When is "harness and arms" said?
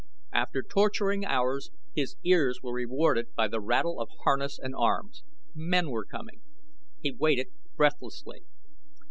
4.23-5.21